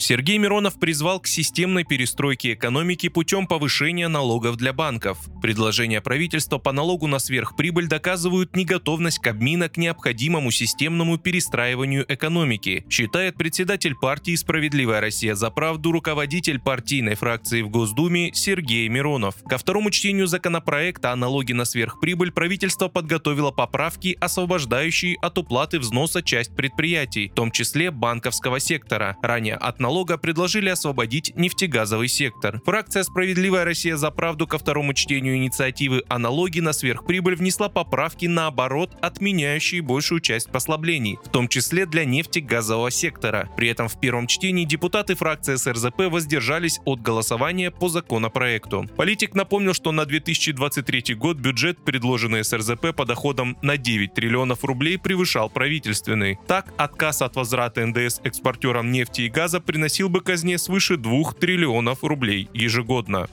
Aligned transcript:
Сергей 0.00 0.38
Миронов 0.38 0.78
призвал 0.78 1.20
к 1.20 1.26
системной 1.26 1.82
перестройке 1.84 2.52
экономики 2.54 3.08
путем 3.08 3.46
повышения 3.46 4.06
налогов 4.08 4.56
для 4.56 4.72
банков. 4.72 5.18
Предложения 5.42 6.00
правительства 6.00 6.58
по 6.58 6.72
налогу 6.72 7.08
на 7.08 7.18
сверхприбыль 7.18 7.88
доказывают 7.88 8.54
неготовность 8.54 9.18
Кабмина 9.18 9.68
к 9.68 9.76
необходимому 9.76 10.50
системному 10.52 11.18
перестраиванию 11.18 12.04
экономики, 12.08 12.86
считает 12.88 13.34
председатель 13.34 13.96
партии 13.96 14.36
«Справедливая 14.36 15.00
Россия 15.00 15.34
за 15.34 15.50
правду» 15.50 15.90
руководитель 15.90 16.60
партийной 16.60 17.16
фракции 17.16 17.62
в 17.62 17.68
Госдуме 17.68 18.32
Сергей 18.32 18.88
Миронов. 18.88 19.34
Ко 19.48 19.58
второму 19.58 19.90
чтению 19.90 20.28
законопроекта 20.28 21.12
о 21.12 21.16
налоге 21.16 21.54
на 21.54 21.64
сверхприбыль 21.64 22.30
правительство 22.30 22.88
подготовило 22.88 23.50
поправки, 23.50 24.16
освобождающие 24.20 25.16
от 25.20 25.38
уплаты 25.38 25.80
взноса 25.80 26.22
часть 26.22 26.54
предприятий, 26.54 27.28
в 27.28 27.34
том 27.34 27.50
числе 27.50 27.90
банковского 27.90 28.60
сектора. 28.60 29.16
Ранее 29.22 29.56
от 29.56 29.80
налога 29.80 29.87
предложили 30.18 30.68
освободить 30.68 31.32
нефтегазовый 31.34 32.08
сектор. 32.08 32.60
Фракция 32.64 33.02
«Справедливая 33.04 33.64
Россия 33.64 33.96
за 33.96 34.10
правду» 34.10 34.46
ко 34.46 34.58
второму 34.58 34.92
чтению 34.92 35.36
инициативы 35.36 36.02
о 36.08 36.18
налоге 36.18 36.60
на 36.60 36.72
сверхприбыль 36.72 37.36
внесла 37.36 37.70
поправки 37.70 38.26
наоборот, 38.26 38.96
отменяющие 39.00 39.80
большую 39.80 40.20
часть 40.20 40.50
послаблений, 40.50 41.18
в 41.24 41.30
том 41.30 41.48
числе 41.48 41.86
для 41.86 42.04
нефтегазового 42.04 42.90
сектора. 42.90 43.48
При 43.56 43.68
этом 43.68 43.88
в 43.88 43.98
первом 43.98 44.26
чтении 44.26 44.64
депутаты 44.64 45.14
фракции 45.14 45.56
СРЗП 45.56 46.10
воздержались 46.10 46.80
от 46.84 47.00
голосования 47.00 47.70
по 47.70 47.88
законопроекту. 47.88 48.86
Политик 48.96 49.34
напомнил, 49.34 49.72
что 49.72 49.92
на 49.92 50.04
2023 50.04 51.14
год 51.14 51.38
бюджет, 51.38 51.78
предложенный 51.82 52.44
СРЗП 52.44 52.94
по 52.94 53.06
доходам 53.06 53.56
на 53.62 53.78
9 53.78 54.12
триллионов 54.12 54.64
рублей, 54.64 54.98
превышал 54.98 55.48
правительственный. 55.48 56.38
Так, 56.46 56.74
отказ 56.76 57.22
от 57.22 57.36
возврата 57.36 57.86
НДС 57.86 58.20
экспортерам 58.24 58.92
нефти 58.92 59.22
и 59.22 59.28
газа 59.28 59.60
приносил 59.78 60.08
бы 60.08 60.22
казне 60.22 60.58
свыше 60.58 60.96
2 60.96 61.34
триллионов 61.34 62.02
рублей 62.02 62.48
ежегодно. 62.52 63.28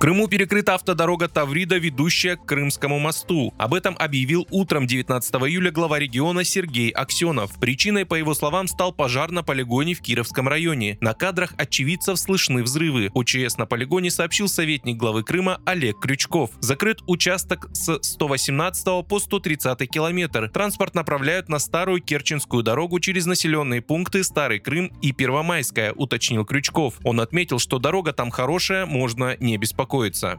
Крыму 0.00 0.28
перекрыта 0.28 0.76
автодорога 0.76 1.28
Таврида, 1.28 1.76
ведущая 1.76 2.36
к 2.36 2.46
Крымскому 2.46 2.98
мосту. 2.98 3.52
Об 3.58 3.74
этом 3.74 3.96
объявил 3.98 4.46
утром 4.50 4.86
19 4.86 5.34
июля 5.34 5.70
глава 5.70 5.98
региона 5.98 6.42
Сергей 6.42 6.88
Аксенов. 6.88 7.60
Причиной, 7.60 8.06
по 8.06 8.14
его 8.14 8.32
словам, 8.32 8.66
стал 8.66 8.94
пожар 8.94 9.30
на 9.30 9.42
полигоне 9.42 9.92
в 9.92 10.00
Кировском 10.00 10.48
районе. 10.48 10.96
На 11.02 11.12
кадрах 11.12 11.52
очевидцев 11.58 12.18
слышны 12.18 12.62
взрывы. 12.62 13.10
ОЧС 13.12 13.58
на 13.58 13.66
полигоне 13.66 14.10
сообщил 14.10 14.48
советник 14.48 14.96
главы 14.96 15.22
Крыма 15.22 15.60
Олег 15.66 16.00
Крючков. 16.00 16.52
Закрыт 16.60 17.00
участок 17.06 17.68
с 17.74 17.98
118 18.00 19.06
по 19.06 19.18
130 19.18 19.86
километр. 19.90 20.48
Транспорт 20.48 20.94
направляют 20.94 21.50
на 21.50 21.58
старую 21.58 22.00
Керченскую 22.00 22.62
дорогу 22.62 23.00
через 23.00 23.26
населенные 23.26 23.82
пункты 23.82 24.24
Старый 24.24 24.60
Крым 24.60 24.90
и 25.02 25.12
Первомайская, 25.12 25.92
уточнил 25.92 26.46
Крючков. 26.46 26.94
Он 27.04 27.20
отметил, 27.20 27.58
что 27.58 27.78
дорога 27.78 28.14
там 28.14 28.30
хорошая, 28.30 28.86
можно 28.86 29.36
не 29.40 29.58
беспокоиться 29.58 29.89
беспокоиться. 29.90 30.38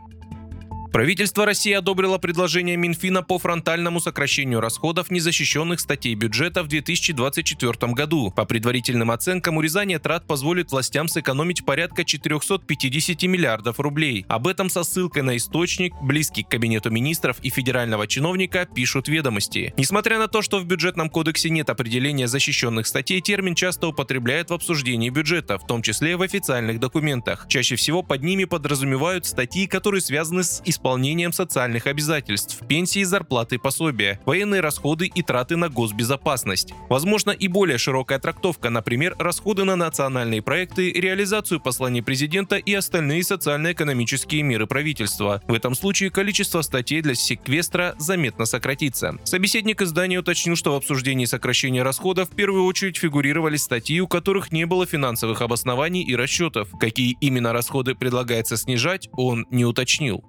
Правительство 0.92 1.46
России 1.46 1.72
одобрило 1.72 2.18
предложение 2.18 2.76
Минфина 2.76 3.24
по 3.24 3.40
фронтальному 3.40 4.02
сокращению 4.02 4.60
расходов 4.60 5.10
незащищенных 5.10 5.80
статей 5.80 6.16
бюджета 6.16 6.64
в 6.64 6.68
2024 6.68 7.94
году. 7.94 8.30
По 8.36 8.44
предварительным 8.44 9.10
оценкам, 9.12 9.56
урезание 9.56 10.00
трат 10.00 10.28
позволит 10.28 10.72
властям 10.72 11.08
сэкономить 11.08 11.64
порядка 11.64 12.04
450 12.04 13.24
миллиардов 13.24 13.80
рублей. 13.80 14.26
Об 14.28 14.48
этом 14.48 14.70
со 14.70 14.84
ссылкой 14.84 15.24
на 15.24 15.38
источник, 15.38 15.94
близкий 16.02 16.44
к 16.44 16.50
кабинету 16.50 16.90
министров 16.90 17.38
и 17.42 17.50
федерального 17.50 18.06
чиновника, 18.06 18.66
пишут 18.66 19.08
ведомости. 19.08 19.74
Несмотря 19.78 20.20
на 20.20 20.28
то, 20.28 20.42
что 20.42 20.60
в 20.60 20.66
бюджетном 20.66 21.10
кодексе 21.10 21.50
нет 21.50 21.70
определения 21.70 22.28
защищенных 22.28 22.86
статей, 22.86 23.22
термин 23.22 23.56
часто 23.56 23.88
употребляют 23.88 24.50
в 24.50 24.54
обсуждении 24.54 25.10
бюджета, 25.10 25.58
в 25.58 25.66
том 25.66 25.84
числе 25.84 26.18
в 26.18 26.22
официальных 26.22 26.82
документах. 26.82 27.46
Чаще 27.48 27.78
всего 27.78 28.04
под 28.04 28.24
ними 28.24 28.44
подразумевают 28.44 29.26
статьи, 29.26 29.68
которые 29.68 30.02
связаны 30.02 30.44
с 30.44 30.62
исполнением 30.66 30.81
исполнением 30.82 31.32
социальных 31.32 31.86
обязательств, 31.86 32.58
пенсии, 32.68 33.04
зарплаты, 33.04 33.60
пособия, 33.60 34.20
военные 34.26 34.62
расходы 34.62 35.06
и 35.06 35.22
траты 35.22 35.56
на 35.56 35.70
госбезопасность. 35.70 36.74
Возможно 36.90 37.30
и 37.30 37.48
более 37.48 37.78
широкая 37.78 38.18
трактовка, 38.18 38.72
например, 38.72 39.16
расходы 39.20 39.64
на 39.64 39.76
национальные 39.76 40.42
проекты, 40.42 40.92
реализацию 40.92 41.60
посланий 41.60 42.02
президента 42.02 42.56
и 42.56 42.74
остальные 42.74 43.24
социально-экономические 43.24 44.42
меры 44.42 44.66
правительства. 44.66 45.44
В 45.48 45.54
этом 45.54 45.76
случае 45.76 46.10
количество 46.10 46.64
статей 46.64 47.02
для 47.02 47.14
секвестра 47.14 47.94
заметно 48.00 48.46
сократится. 48.46 49.20
Собеседник 49.24 49.84
издания 49.84 50.18
уточнил, 50.18 50.56
что 50.56 50.74
в 50.74 50.78
обсуждении 50.78 51.26
сокращения 51.26 51.84
расходов 51.84 52.30
в 52.32 52.36
первую 52.36 52.66
очередь 52.66 52.98
фигурировали 52.98 53.58
статьи, 53.58 54.02
у 54.02 54.08
которых 54.08 54.52
не 54.52 54.66
было 54.66 54.88
финансовых 54.88 55.42
обоснований 55.42 56.02
и 56.02 56.16
расчетов. 56.16 56.70
Какие 56.80 57.18
именно 57.22 57.54
расходы 57.54 57.94
предлагается 57.94 58.58
снижать, 58.58 59.10
он 59.12 59.46
не 59.52 59.64
уточнил. 59.64 60.24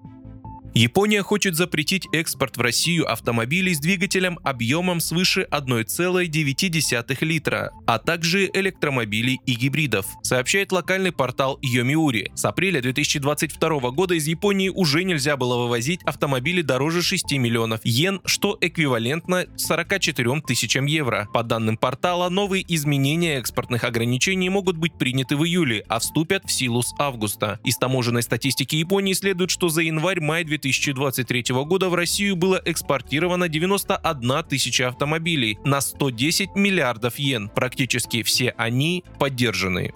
Япония 0.74 1.22
хочет 1.22 1.54
запретить 1.54 2.08
экспорт 2.12 2.56
в 2.56 2.60
Россию 2.62 3.10
автомобилей 3.10 3.74
с 3.74 3.78
двигателем 3.78 4.38
объемом 4.42 5.00
свыше 5.00 5.46
1,9 5.50 7.16
литра, 7.20 7.72
а 7.86 7.98
также 7.98 8.48
электромобилей 8.54 9.38
и 9.44 9.52
гибридов, 9.52 10.06
сообщает 10.22 10.72
локальный 10.72 11.12
портал 11.12 11.58
Йомиури. 11.60 12.32
С 12.34 12.46
апреля 12.46 12.80
2022 12.80 13.90
года 13.90 14.14
из 14.14 14.26
Японии 14.26 14.70
уже 14.70 15.04
нельзя 15.04 15.36
было 15.36 15.58
вывозить 15.58 16.00
автомобили 16.04 16.62
дороже 16.62 17.02
6 17.02 17.32
миллионов 17.32 17.80
йен, 17.84 18.22
что 18.24 18.56
эквивалентно 18.58 19.44
44 19.58 20.40
тысячам 20.40 20.86
евро. 20.86 21.28
По 21.34 21.42
данным 21.42 21.76
портала, 21.76 22.30
новые 22.30 22.64
изменения 22.74 23.36
экспортных 23.36 23.84
ограничений 23.84 24.48
могут 24.48 24.78
быть 24.78 24.96
приняты 24.96 25.36
в 25.36 25.44
июле, 25.44 25.84
а 25.88 25.98
вступят 25.98 26.46
в 26.46 26.50
силу 26.50 26.80
с 26.82 26.94
августа. 26.98 27.60
Из 27.62 27.76
таможенной 27.76 28.22
статистики 28.22 28.76
Японии 28.76 29.12
следует, 29.12 29.50
что 29.50 29.68
за 29.68 29.82
январь-май 29.82 30.44
2000 30.44 30.61
2023 30.62 31.44
года 31.64 31.88
в 31.88 31.94
Россию 31.94 32.36
было 32.36 32.60
экспортировано 32.64 33.48
91 33.48 34.44
тысяча 34.48 34.88
автомобилей 34.88 35.58
на 35.64 35.80
110 35.80 36.54
миллиардов 36.54 37.18
йен. 37.18 37.48
Практически 37.48 38.22
все 38.22 38.54
они 38.56 39.04
поддержаны. 39.18 39.92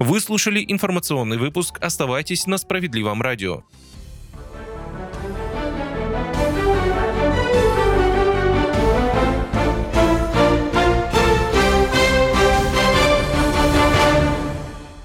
Вы 0.00 0.20
слушали 0.20 0.64
информационный 0.66 1.38
выпуск. 1.38 1.78
Оставайтесь 1.80 2.46
на 2.46 2.58
справедливом 2.58 3.22
радио. 3.22 3.62